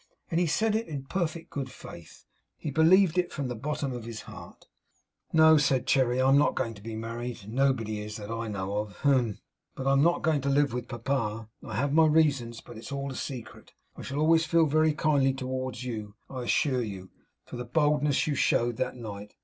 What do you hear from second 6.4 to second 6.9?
going to